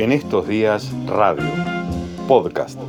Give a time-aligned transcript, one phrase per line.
[0.00, 1.44] En estos días, radio,
[2.26, 2.80] podcast.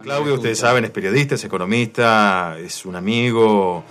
[0.00, 3.84] Claudio, ustedes saben, es periodista, es economista, es un amigo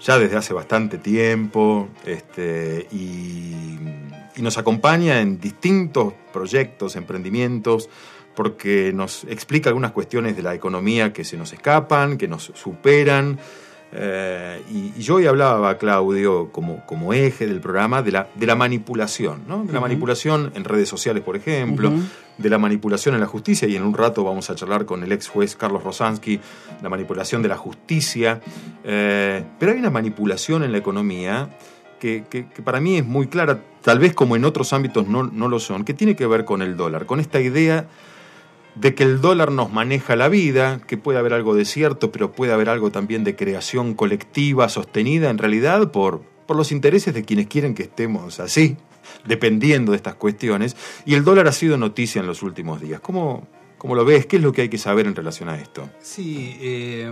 [0.00, 3.80] ya desde hace bastante tiempo este, y,
[4.36, 7.90] y nos acompaña en distintos proyectos, emprendimientos,
[8.36, 13.40] porque nos explica algunas cuestiones de la economía que se nos escapan, que nos superan.
[13.92, 18.56] Eh, y, yo hoy hablaba, Claudio, como, como eje del programa, de la, de la
[18.56, 19.64] manipulación, ¿no?
[19.64, 21.92] De la manipulación en redes sociales, por ejemplo,
[22.36, 25.12] de la manipulación en la justicia, y en un rato vamos a charlar con el
[25.12, 26.40] ex juez Carlos Rosansky,
[26.82, 28.40] la manipulación de la justicia.
[28.84, 31.48] Eh, pero hay una manipulación en la economía
[31.98, 35.48] que, que, para mí es muy clara, tal vez como en otros ámbitos no, no
[35.48, 37.86] lo son, que tiene que ver con el dólar, con esta idea
[38.76, 42.32] de que el dólar nos maneja la vida, que puede haber algo de cierto, pero
[42.32, 47.24] puede haber algo también de creación colectiva sostenida en realidad por, por los intereses de
[47.24, 48.76] quienes quieren que estemos así,
[49.24, 50.76] dependiendo de estas cuestiones.
[51.06, 53.00] Y el dólar ha sido noticia en los últimos días.
[53.00, 53.48] ¿Cómo,
[53.82, 54.26] lo ves?
[54.26, 55.88] ¿Qué es lo que hay que saber en relación a esto?
[56.00, 57.10] Sí, eh,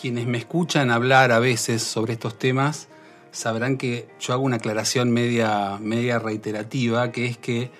[0.00, 2.88] quienes me escuchan hablar a veces sobre estos temas
[3.32, 7.70] sabrán que yo hago una aclaración media, media reiterativa, que es que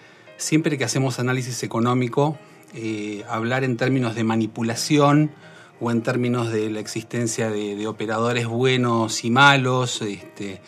[0.41, 2.38] siempre que hacemos análisis económico,
[2.74, 5.30] eh, hablar en términos de manipulación
[5.80, 10.60] o en términos de la existencia de, operadores buenos y malos, este,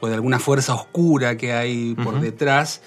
[0.00, 2.82] o de alguna fuerza oscura que hay por detrás,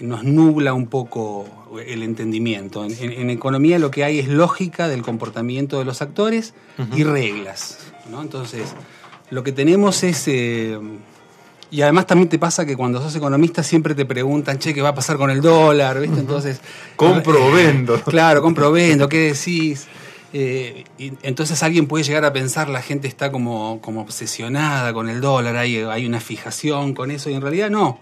[0.00, 1.46] nos nubla un poco
[1.86, 2.84] el entendimiento.
[2.84, 6.54] En, economía lo que hay es lógica del comportamiento de los actores
[6.94, 7.78] y reglas.
[8.20, 8.74] Entonces,
[9.30, 10.26] lo que tenemos es...
[10.28, 10.78] Eh,
[11.72, 14.90] y además también te pasa que cuando sos economista siempre te preguntan, che, ¿qué va
[14.90, 16.00] a pasar con el dólar?
[16.00, 16.20] ¿Viste?
[16.20, 16.60] Entonces.
[16.96, 17.98] Compro vendo.
[18.02, 19.88] Claro, compro o vendo, ¿qué decís?
[20.34, 25.08] Eh, y entonces alguien puede llegar a pensar, la gente está como, como obsesionada con
[25.08, 27.98] el dólar, hay, hay una fijación con eso, y en realidad no.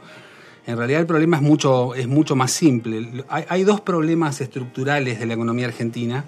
[0.67, 3.25] En realidad el problema es mucho, es mucho más simple.
[3.29, 6.25] Hay, hay dos problemas estructurales de la economía argentina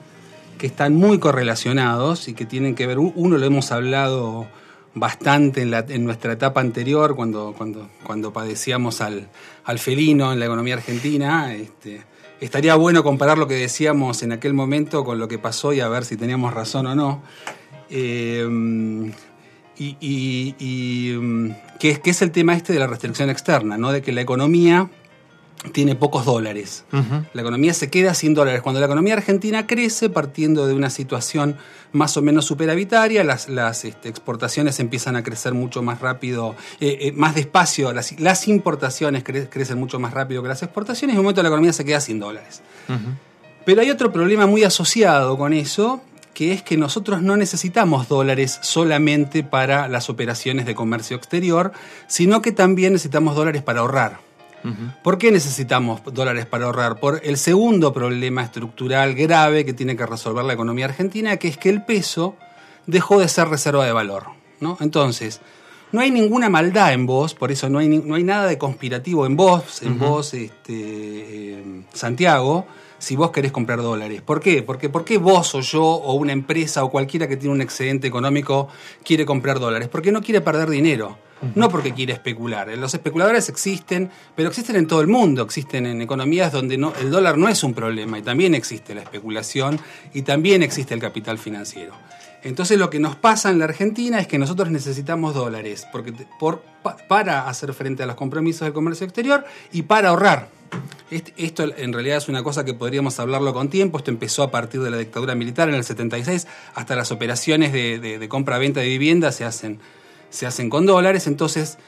[0.59, 4.47] que están muy correlacionados y que tienen que ver, uno lo hemos hablado
[4.95, 9.29] bastante en, en, nuestra etapa anterior, cuando, cuando, cuando padecíamos al,
[9.65, 11.55] al, felino en la economía argentina.
[11.55, 12.03] Este,
[12.41, 15.89] estaría bueno comparar lo que decíamos en aquel momento con lo que pasó y a
[15.89, 17.23] ver si teníamos razón o no.
[17.91, 18.47] Eh,
[19.79, 23.93] y, y, y mm, que, que, es el tema este de la restricción externa, ¿no?
[23.93, 24.91] de que la economía
[25.71, 26.85] tiene pocos dólares.
[27.33, 28.63] La economía se queda sin dólares.
[28.63, 31.57] Cuando la economía argentina crece, partiendo de una situación
[31.93, 36.99] más o menos superavitaria, las, las este, exportaciones empiezan a crecer mucho más rápido, eh,
[37.01, 41.21] eh, más despacio, las, las importaciones crecen mucho más rápido que las exportaciones, y en
[41.21, 42.63] un momento la economía se queda sin dólares.
[43.65, 46.03] Pero hay otro problema muy asociado con eso,
[46.35, 51.73] que es que nosotros no necesitamos dólares solamente para las operaciones de comercio exterior,
[52.09, 54.32] sino que también necesitamos dólares para ahorrar.
[55.03, 57.01] ¿Por qué necesitamos dólares para ahorrar?
[57.01, 61.57] Por el segundo problema estructural grave que tiene que resolver la economía argentina, que es
[61.57, 62.37] que el peso
[62.87, 64.27] dejó de ser reserva de valor.
[64.61, 64.77] ¿no?
[64.81, 65.41] Entonces,
[65.93, 69.27] no hay ninguna maldad en vos, por eso no hay, no hay nada de conspirativo
[69.27, 72.67] en vos, en vos, este, eh, Santiago,
[72.99, 74.23] si vos querés comprar dólares.
[74.23, 74.63] ¿Por qué?
[74.63, 78.07] Porque ¿por qué vos o yo o una empresa o cualquiera que tiene un excedente
[78.07, 78.69] económico
[79.05, 79.89] quiere comprar dólares?
[79.89, 81.19] Porque no quiere perder dinero.
[81.55, 82.69] No porque quiere especular.
[82.79, 85.43] Los especuladores existen, pero existen en todo el mundo.
[85.43, 89.79] Existen en economías donde el dólar no es un problema y también existe la especulación
[90.15, 91.95] y también existe el capital financiero.
[92.45, 96.63] Entonces lo que nos pasa en la Argentina es que nosotros necesitamos dólares porque, por,
[97.09, 100.49] para hacer frente a los compromisos del comercio exterior y para ahorrar.
[101.11, 103.99] Esto en realidad es una cosa que podríamos hablarlo con tiempo.
[103.99, 106.47] Esto empezó a partir de la dictadura militar en el 76.
[106.75, 109.79] Hasta las operaciones de, de compra-venta de viviendas se hacen
[110.33, 111.79] se hacen con dólares, entonces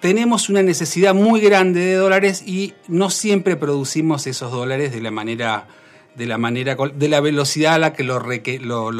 [0.00, 5.10] tenemos una necesidad muy grande de dólares y no siempre producimos esos dólares de la
[5.10, 5.66] manera,
[6.14, 8.18] de la, manera, de la velocidad a la que lo,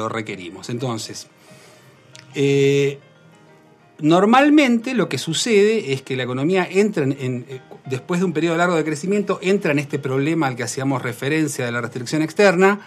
[0.08, 0.70] requerimos.
[0.70, 1.28] Entonces,
[2.34, 2.98] eh,
[3.98, 8.56] normalmente lo que sucede es que la economía entra en, eh, después de un periodo
[8.56, 12.80] largo de crecimiento, entra en este problema al que hacíamos referencia de la restricción externa,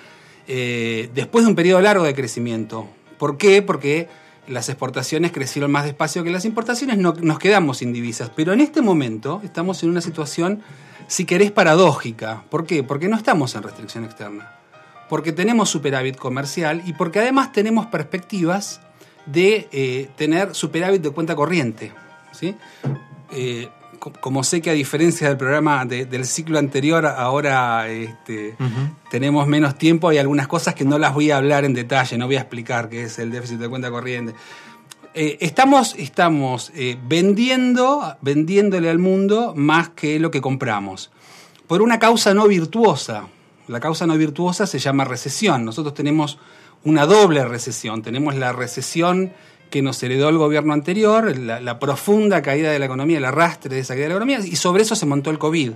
[0.48, 2.88] eh, después de un periodo largo de crecimiento.
[3.18, 3.62] ¿Por qué?
[3.62, 4.08] Porque
[4.48, 8.32] las exportaciones crecieron más despacio que las importaciones, no, nos quedamos sin divisas.
[8.36, 10.62] Pero en este momento estamos en una situación,
[11.08, 12.44] si querés, paradójica.
[12.50, 12.84] ¿Por qué?
[12.84, 14.52] Porque no estamos en restricción externa.
[15.10, 18.82] Porque tenemos superávit comercial y porque además tenemos perspectivas
[19.26, 21.92] de eh, tener superávit de cuenta corriente.
[22.32, 22.56] ¿sí?
[23.32, 23.70] Eh,
[24.20, 28.56] como sé que a diferencia del programa del ciclo anterior, ahora este,
[29.10, 32.26] tenemos menos tiempo, hay algunas cosas que no las voy a hablar en detalle, no
[32.28, 34.34] voy a explicar qué es el déficit de cuenta corriente.
[35.14, 41.12] Eh, estamos estamos eh, vendiendo, vendiéndole al mundo más que lo que compramos.
[41.68, 43.28] Por una causa no virtuosa.
[43.68, 45.66] La causa no virtuosa se llama recesión.
[45.66, 46.38] Nosotros tenemos
[46.84, 48.02] una doble recesión.
[48.02, 49.32] Tenemos la recesión
[49.76, 53.82] que nos heredó el gobierno anterior, la, profunda caída de la economía, el arrastre de
[53.82, 55.72] esa caída de la economía, y sobre eso se montó el COVID.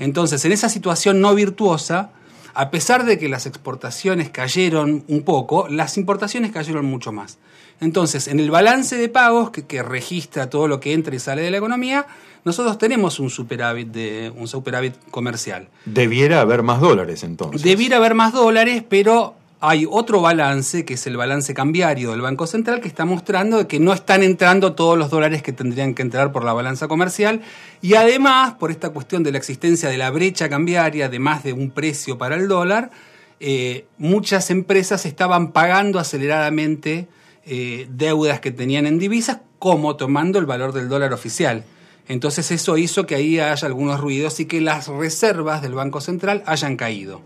[0.00, 2.10] Entonces, en esa situación no virtuosa,
[2.54, 7.38] a pesar de que las exportaciones cayeron un poco, las importaciones cayeron mucho más.
[7.80, 11.52] Entonces, en el balance de pagos que, registra todo lo que entra y sale de
[11.52, 12.04] la economía,
[12.44, 15.68] nosotros tenemos un superávit de un superávit comercial.
[15.84, 17.62] Debiera haber más dólares entonces.
[17.62, 19.36] Debiera haber más dólares, pero
[19.68, 23.80] hay otro balance, que es el balance cambiario del Banco Central, que está mostrando que
[23.80, 27.40] no están entrando todos los dólares que tendrían que entrar por la balanza comercial.
[27.82, 31.52] Y además, por esta cuestión de la existencia de la brecha cambiaria de más de
[31.52, 32.92] un precio para el dólar,
[33.40, 37.08] eh, muchas empresas estaban pagando aceleradamente
[37.44, 41.64] eh, deudas que tenían en divisas, como tomando el valor del dólar oficial.
[42.06, 46.44] Entonces eso hizo que ahí haya algunos ruidos y que las reservas del Banco Central
[46.46, 47.20] hayan caído.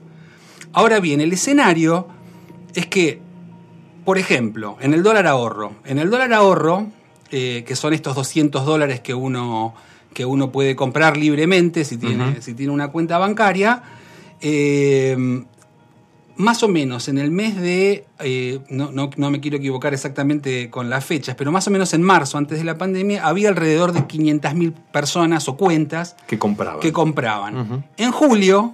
[0.73, 2.09] Ahora bien, el escenario
[2.75, 3.21] es que,
[4.05, 6.89] por ejemplo, en el dólar ahorro, en el dólar ahorro,
[7.33, 9.75] eh, que son estos 200 dólares que uno,
[10.13, 13.83] que uno puede comprar libremente si tiene, si tiene una cuenta bancaria,
[14.41, 15.45] eh,
[16.35, 20.91] más o menos en el mes de, eh, no, no, me quiero equivocar exactamente con
[20.91, 24.01] las fechas, pero más o menos en marzo, antes de la pandemia, había alrededor de
[24.01, 26.81] 500.000 personas o cuentas que compraban.
[26.81, 27.85] Que compraban.
[27.97, 28.73] En julio,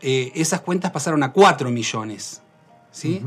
[0.00, 2.42] esas cuentas pasaron a 4 millones.
[2.90, 3.22] ¿Sí?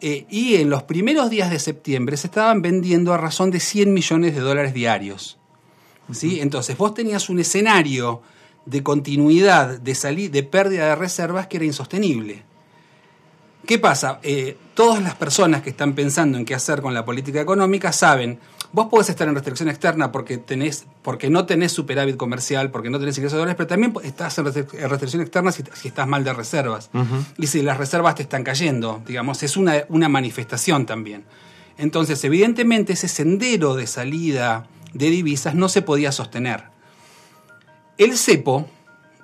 [0.00, 3.92] Eh, y en los primeros días de septiembre se estaban vendiendo a razón de 100
[3.92, 5.38] millones de dólares diarios.
[6.12, 6.40] ¿sí?
[6.40, 8.22] Entonces vos tenías un escenario
[8.66, 12.44] de continuidad, de, de pérdida de reservas que era insostenible.
[13.68, 14.18] ¿Qué pasa?
[14.24, 18.40] Eh, todas las personas que están pensando en qué hacer con la política económica saben
[18.70, 22.98] Vos podés estar en restricción externa porque, tenés, porque no tenés superávit comercial, porque no
[22.98, 26.90] tenés ingresos de dólares, pero también estás en restricción externa si, estás mal de reservas.
[27.38, 31.24] Y si las reservas te están cayendo, digamos, es una, una manifestación también.
[31.78, 36.64] Entonces, evidentemente, ese sendero de salida de divisas no se podía sostener.
[37.96, 38.68] El cepo,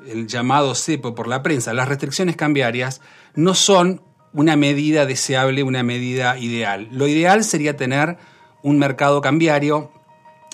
[0.06, 3.02] el llamado cepo por la prensa, las restricciones cambiarias,
[3.34, 4.00] no son
[4.34, 6.88] una medida deseable, una medida ideal.
[6.90, 8.18] Lo ideal sería tener
[8.62, 9.90] un mercado cambiario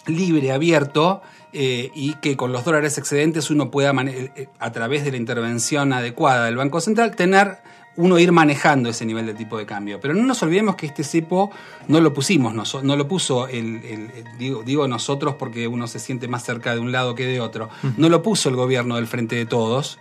[0.06, 1.22] libre, abierto,
[1.52, 5.92] eh, y que con los dólares excedentes uno pueda, eh, a través de la intervención
[5.92, 7.58] adecuada del Banco Central, tener
[8.00, 10.00] uno ir manejando ese nivel de tipo de cambio.
[10.00, 11.50] Pero no nos olvidemos que este cepo
[11.88, 16.74] no lo pusimos, no, lo puso el, digo, nosotros porque uno se siente más cerca
[16.74, 17.68] de un lado que de otro.
[17.96, 19.98] No lo puso el gobierno del Frente de Todos,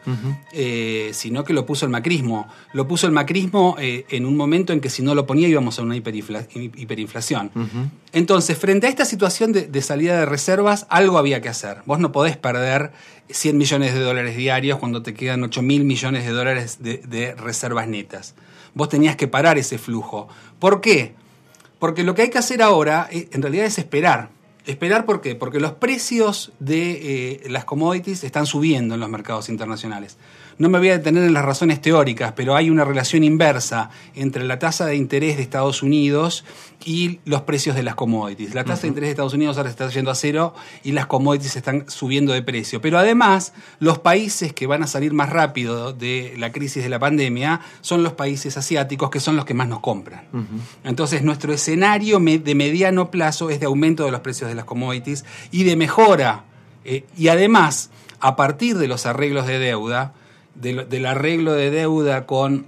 [0.51, 2.47] eh, sino que lo puso el macrismo.
[2.73, 5.77] Lo puso el macrismo eh, en un momento en que si no lo ponía íbamos
[5.79, 7.51] a una hiperinflación.
[8.11, 11.81] Entonces, frente a esta situación de, salida de reservas, algo había que hacer.
[11.85, 12.91] Vos no podés perder
[13.29, 17.87] 100 millones de dólares diarios cuando te quedan 8 mil millones de dólares de, reservas
[17.87, 18.33] netas.
[18.73, 20.27] Vos tenías que parar ese flujo.
[20.57, 21.13] ¿Por qué?
[21.77, 24.29] Porque lo que hay que hacer ahora eh, en realidad es esperar.
[24.65, 25.35] Esperar por qué?
[25.35, 30.17] Porque los precios de eh, las commodities están subiendo en los mercados internacionales.
[30.59, 34.43] No me voy a detener en las razones teóricas, pero hay una relación inversa entre
[34.43, 36.43] la tasa de interés de Estados Unidos
[36.83, 38.53] y los precios de las commodities.
[38.53, 40.53] La tasa de interés de Estados Unidos ahora está yendo a cero
[40.83, 42.81] y las commodities están subiendo de precio.
[42.81, 46.99] Pero además, los países que van a salir más rápido de la crisis de la
[46.99, 50.25] pandemia son los países asiáticos, que son los que más nos compran.
[50.83, 55.23] Entonces, nuestro escenario de mediano plazo es de aumento de los precios de las commodities
[55.51, 56.43] y de mejora.
[56.83, 60.13] Eh, y además, a partir de los arreglos de deuda,
[60.59, 62.67] del, arreglo de deuda con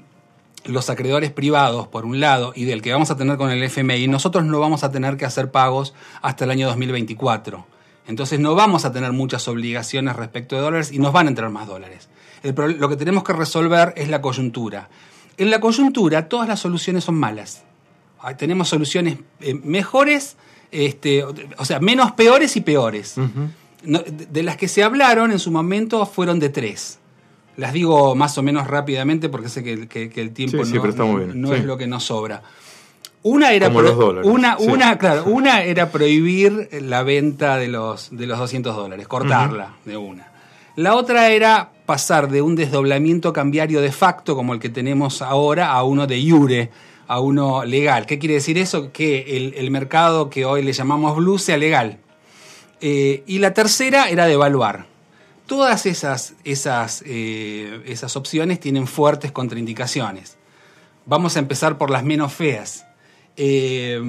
[0.66, 4.08] los acreedores privados, por un lado, y del que vamos a tener con el FMI,
[4.08, 7.66] nosotros no vamos a tener que hacer pagos hasta el año 2024.
[8.08, 11.50] Entonces no vamos a tener muchas obligaciones respecto de dólares y nos van a entrar
[11.50, 12.10] más dólares.
[12.44, 14.90] lo que tenemos que resolver es la coyuntura.
[15.38, 17.64] En la coyuntura todas las soluciones son malas.
[18.38, 20.38] Tenemos soluciones eh, mejores,
[20.72, 23.16] este, o sea, menos peores y peores.
[23.84, 27.00] de las que se hablaron en su momento fueron de tres.
[27.62, 31.86] Las digo más o menos rápidamente porque sé que, el tiempo no, es lo que
[31.86, 32.42] nos sobra.
[33.22, 38.76] Una era, Una, una, claro, una era prohibir la venta de los, de los 200
[38.76, 40.32] dólares, cortarla de una.
[40.76, 45.72] La otra era pasar de un desdoblamiento cambiario de facto, como el que tenemos ahora,
[45.72, 46.72] a uno de iure,
[47.08, 48.08] a uno legal.
[48.08, 48.92] ¿Qué quiere decir eso?
[48.92, 52.00] Que el, mercado que hoy le llamamos blue sea legal.
[52.80, 54.90] Eh, y la tercera era devaluar
[55.52, 60.38] todas esas, esas, eh, esas opciones tienen fuertes contraindicaciones.
[61.06, 62.86] Vamos a empezar por las menos feas.
[63.36, 64.00] Eh,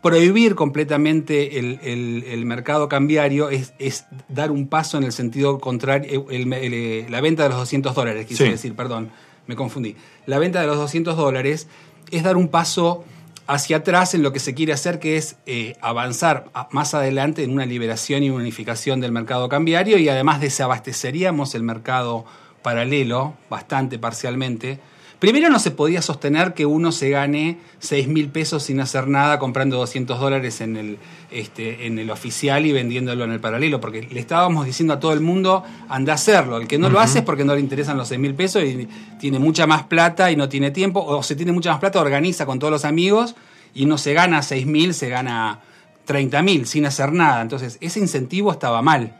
[0.00, 7.20] prohibir completamente el, mercado cambiario es, dar un paso en el sentido contrario, eh, la
[7.20, 9.10] venta de los 200 dólares, quise decir, perdón,
[9.46, 9.94] me confundí.
[10.24, 11.68] La venta de los 200 dólares
[12.10, 13.04] es dar un paso
[13.48, 17.50] hacia atrás en lo que se quiere hacer, que es eh, avanzar más adelante en
[17.50, 22.26] una liberación y unificación del mercado cambiario y además desabasteceríamos el mercado
[22.62, 24.78] paralelo bastante parcialmente
[25.18, 29.40] Primero no se podía sostener que uno se gane 6 mil pesos sin hacer nada
[29.40, 30.98] comprando 200 dólares en el,
[31.32, 35.12] este, en el oficial y vendiéndolo en el paralelo, porque le estábamos diciendo a todo
[35.12, 36.58] el mundo, anda a hacerlo.
[36.58, 38.88] El que no lo hace es porque no le interesan los 6 mil pesos y
[39.18, 42.46] tiene mucha más plata y no tiene tiempo, o se tiene mucha más plata, organiza
[42.46, 43.34] con todos los amigos
[43.74, 45.58] y no se gana 6 mil, se gana
[46.04, 47.42] 30 mil sin hacer nada.
[47.42, 49.16] Entonces ese incentivo estaba mal.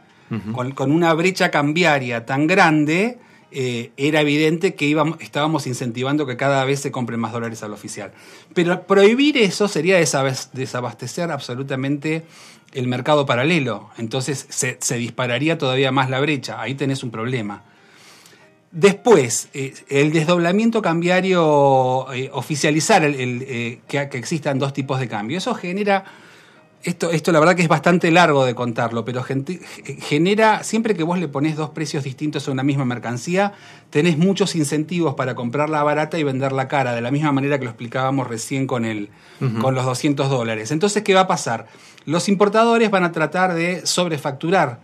[0.53, 3.17] con, con una brecha cambiaria tan grande,
[3.51, 8.11] eh, era evidente que estábamos incentivando que cada vez se compren más dólares al oficial.
[8.53, 12.23] Pero prohibir eso sería desabastecer absolutamente
[12.73, 13.89] el mercado paralelo.
[13.97, 16.61] Entonces se, dispararía todavía más la brecha.
[16.61, 17.63] Ahí tenés un problema.
[18.71, 25.39] Después, eh, el desdoblamiento cambiario, eh, oficializar el, que existan dos tipos de cambio.
[25.39, 26.05] Eso genera
[26.83, 31.19] esto, esto la verdad que es bastante largo de contarlo, pero genera, siempre que vos
[31.19, 33.53] le pones dos precios distintos a una misma mercancía,
[33.89, 37.71] tenés muchos incentivos para comprarla barata y venderla cara, de la misma manera que lo
[37.71, 39.09] explicábamos recién con, el,
[39.61, 40.71] con los 200 dólares.
[40.71, 41.67] Entonces, ¿qué va a pasar?
[42.05, 44.79] Los importadores van a tratar de sobrefacturar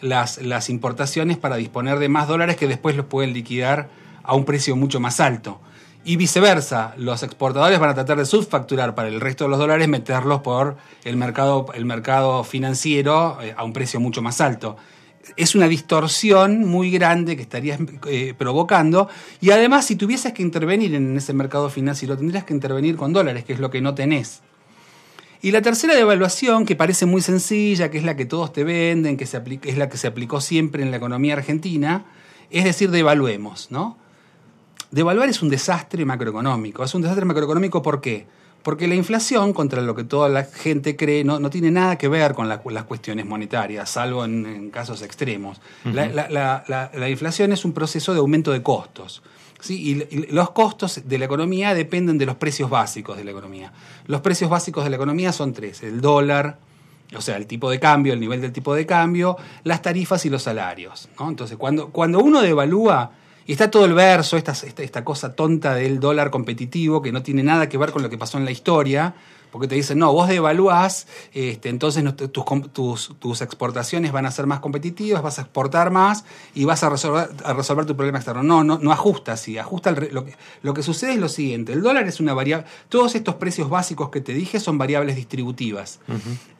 [0.00, 3.88] las, las importaciones para disponer de más dólares que después los pueden liquidar
[4.22, 5.60] a un precio mucho más alto.
[6.02, 9.86] Y viceversa, los exportadores van a tratar de subfacturar para el resto de los dólares,
[9.86, 14.78] meterlos por el mercado, el mercado financiero eh, a un precio mucho más alto.
[15.36, 17.78] Es una distorsión muy grande que estarías
[18.08, 19.08] eh, provocando
[19.42, 23.44] y además si tuvieses que intervenir en ese mercado financiero tendrías que intervenir con dólares,
[23.44, 24.40] que es lo que no tenés.
[25.42, 29.18] Y la tercera devaluación, que parece muy sencilla, que es la que todos te venden,
[29.18, 32.06] que se es la que se aplicó siempre en la economía argentina,
[32.50, 33.98] es decir, devaluemos, ¿no?
[34.90, 36.82] Devaluar es un desastre macroeconómico.
[36.82, 38.26] Es un desastre macroeconómico ¿por qué?
[38.62, 42.34] Porque la inflación, contra lo que toda la gente cree, no, tiene nada que ver
[42.34, 45.60] con las cuestiones monetarias, salvo en, casos extremos.
[45.84, 49.22] la, inflación es un proceso de aumento de costos.
[49.60, 50.06] ¿sí?
[50.10, 53.72] Y, los costos de la economía dependen de los precios básicos de la economía.
[54.06, 56.58] Los precios básicos de la economía son tres: el dólar,
[57.16, 60.30] o sea, el tipo de cambio, el nivel del tipo de cambio, las tarifas y
[60.30, 61.08] los salarios.
[61.18, 63.12] Entonces, cuando, cuando uno devalúa
[63.50, 67.42] y está todo el verso, esta, esta, cosa tonta del dólar competitivo que no tiene
[67.42, 69.16] nada que ver con lo que pasó en la historia,
[69.50, 74.60] porque te dicen, no, vos devaluás, este, entonces tus, tus, exportaciones van a ser más
[74.60, 78.44] competitivas, vas a exportar más y vas a resolver, a resolver tu problema externo.
[78.44, 81.82] No, no, no ajusta así, ajusta lo, que, lo que sucede es lo siguiente, el
[81.82, 85.98] dólar es una variable, todos estos precios básicos que te dije son variables distributivas.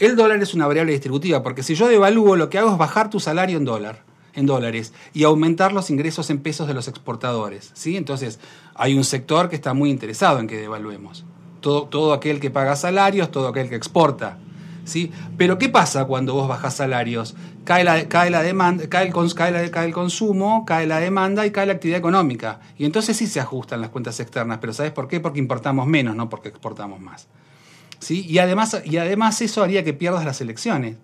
[0.01, 3.11] El dólar es una variable distributiva, porque si yo devalúo, lo que hago es bajar
[3.11, 4.10] tu salario en dólar
[4.47, 7.71] dólares y aumentar los ingresos en pesos de los exportadores.
[7.75, 7.97] ¿sí?
[7.97, 8.39] Entonces,
[8.75, 11.25] hay un sector que está muy interesado en que devaluemos.
[11.61, 14.39] Todo, todo aquel que paga salarios, todo aquel que exporta.
[14.85, 15.13] ¿sí?
[15.37, 17.35] Pero ¿qué pasa cuando vos bajas salarios?
[17.65, 21.51] Cae la, cae la demanda, cae el, cae, cae el consumo, cae la demanda y
[21.51, 22.61] cae la actividad económica.
[22.77, 24.59] Y entonces sí se ajustan las cuentas externas.
[24.61, 25.21] Pero ¿sabes por qué?
[25.21, 27.29] Porque importamos menos, no porque exportamos más.
[28.00, 28.26] ¿Sí?
[28.26, 30.97] Y, además, y además eso haría que pierdas las elecciones.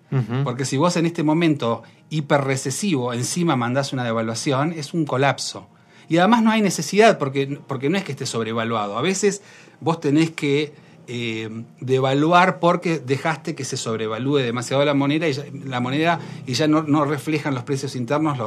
[0.43, 5.67] Porque si vos en este momento hiperrecesivo encima mandás una devaluación, es un colapso.
[6.09, 8.97] Y además no hay necesidad, porque, porque no es que esté sobrevaluado.
[8.97, 9.41] A veces
[9.79, 10.73] vos tenés que
[11.09, 11.49] eh,
[11.79, 16.67] devaluar porque dejaste que se sobrevalúe demasiado la moneda y ya, la moneda y ya
[16.67, 18.37] no, no reflejan los precios internos,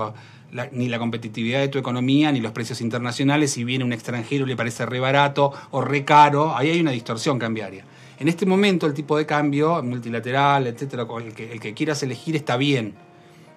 [0.73, 3.52] ni la competitividad de tu economía, ni los precios internacionales.
[3.52, 6.90] Si viene un extranjero y le parece re barato o re caro, ahí hay una
[6.90, 7.85] distorsión cambiaria.
[8.21, 12.37] En este momento el tipo de cambio multilateral, etcétera, el que, el que quieras elegir
[12.37, 12.95] está bien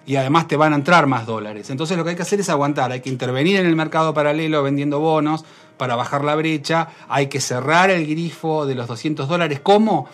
[0.06, 1.70] y además te van a entrar más dólares.
[1.70, 4.62] Entonces lo que hay que hacer es aguantar, hay que intervenir en el mercado paralelo
[4.62, 5.44] vendiendo bonos
[5.76, 9.60] para bajar la brecha, hay que cerrar el grifo de los 200 dólares.
[9.62, 10.08] ¿Cómo?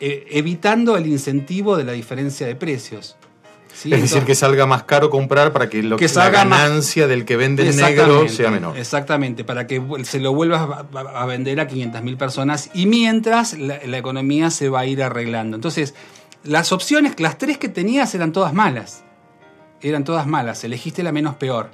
[0.00, 3.16] Eh, evitando el incentivo de la diferencia de precios.
[3.84, 7.36] Es decir, que salga más caro comprar para que, lo, que la ganancia del que
[7.36, 8.76] vende en negro sea menor.
[8.78, 13.98] Exactamente, para que se lo vuelvas a, vender a 500.000 personas y mientras la, la
[13.98, 15.56] economía se va a ir arreglando.
[15.56, 15.94] Entonces,
[16.42, 19.04] las opciones, las tres que tenías eran todas malas
[19.82, 21.70] eran todas malas, elegiste la menos peor.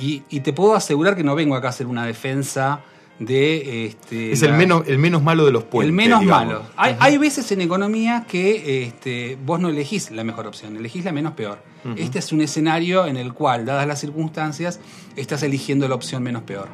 [0.00, 2.82] Y, te puedo asegurar que no vengo acá a hacer una defensa
[3.18, 3.86] de...
[3.86, 5.88] Este, es el, menos, el menos malo de los puentes.
[5.88, 6.62] El menos malo.
[6.76, 11.32] Hay, veces en economía que este, vos no elegís la mejor opción, elegís la menos
[11.32, 11.58] peor.
[11.96, 14.80] Este es un escenario en el cual, dadas las circunstancias,
[15.16, 16.68] estás eligiendo la opción menos peor.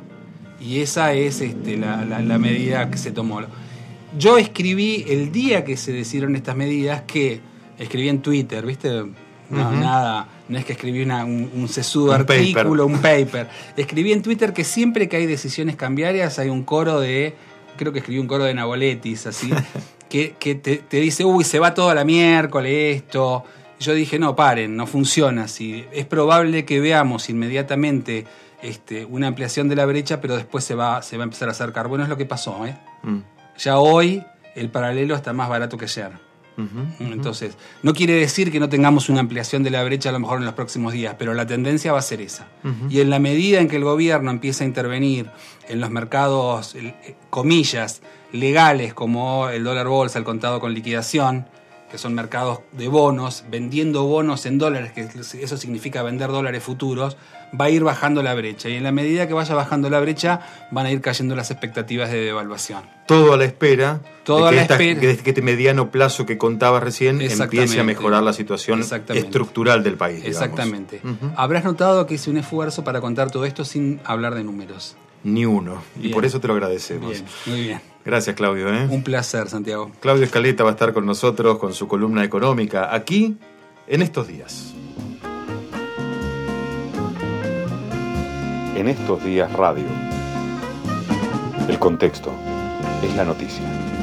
[0.60, 3.42] Y esa es este, la, la medida que se tomó.
[4.18, 7.40] Yo escribí el día que se decidieron estas medidas que
[7.78, 9.04] escribí en Twitter, ¿viste?
[9.50, 13.48] No, nada, no es que escribí una- un, un sesudo Un artículo, un paper.
[13.76, 17.34] Escribí en Twitter que siempre que hay decisiones cambiarias hay un coro de,
[17.76, 19.50] creo que escribí un coro de Naboletis, así,
[20.08, 23.44] que, que te, te dice, uy, se va toda la miércoles esto.
[23.80, 25.84] Yo dije, no, paren, no funciona así.
[25.92, 28.24] Es probable que veamos inmediatamente
[28.62, 31.52] este, una ampliación de la brecha, pero después se va, se va a empezar a
[31.52, 31.88] acercar.
[31.88, 32.76] Bueno, es lo que pasó, ¿eh?
[33.02, 33.18] Mm.
[33.58, 34.22] Ya hoy
[34.54, 36.12] el paralelo está más barato que ayer.
[37.00, 40.38] Entonces, no quiere decir que no tengamos una ampliación de la brecha a lo mejor
[40.38, 42.46] en los próximos días, pero la tendencia va a ser esa.
[42.88, 45.30] Y en la medida en que el gobierno empieza a intervenir
[45.68, 51.46] en los mercados, eh, comillas, legales como el dólar bolsa, el contado con liquidación,
[51.94, 55.08] que son mercados de bonos, vendiendo bonos en dólares, que
[55.40, 57.16] eso significa vender dólares futuros,
[57.58, 58.68] va a ir bajando la brecha.
[58.68, 60.40] Y en la medida que vaya bajando la brecha,
[60.72, 62.82] van a ir cayendo las expectativas de devaluación.
[63.06, 64.98] Todo a la espera Todo de a la esta- espera.
[65.00, 70.24] que este mediano plazo que contabas recién empiece a mejorar la situación estructural del país.
[70.24, 70.36] digamos.
[70.42, 71.00] Exactamente.
[71.36, 74.96] Habrás notado que hice un esfuerzo para contar todo esto sin hablar de números.
[75.24, 75.82] Ni uno.
[76.00, 77.10] Y por eso te lo agradecemos.
[77.10, 77.80] Bien, muy bien.
[78.04, 78.72] Gracias, Claudio.
[78.72, 78.86] ¿eh?
[78.90, 79.90] Un placer, Santiago.
[80.00, 83.36] Claudio Escaleta va a estar con nosotros con su columna económica aquí
[83.86, 84.74] en estos días.
[88.76, 89.86] En estos días radio.
[91.68, 92.30] El contexto
[93.02, 93.93] es la noticia.